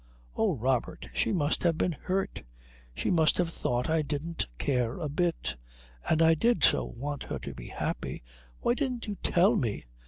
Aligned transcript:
Oh, 0.35 0.55
Robert, 0.55 1.07
she 1.13 1.31
must 1.31 1.61
have 1.61 1.77
been 1.77 1.91
hurt. 1.91 2.41
She 2.95 3.11
must 3.11 3.37
have 3.37 3.49
thought 3.53 3.87
I 3.87 4.01
didn't 4.01 4.47
care 4.57 4.97
a 4.97 5.07
bit. 5.07 5.55
And 6.09 6.23
I 6.23 6.33
did 6.33 6.63
so 6.63 6.85
want 6.85 7.21
her 7.21 7.37
to 7.37 7.53
be 7.53 7.67
happy. 7.67 8.23
Why 8.61 8.73
didn't 8.73 9.05
you 9.05 9.13
tell 9.21 9.55
me?" 9.55 9.85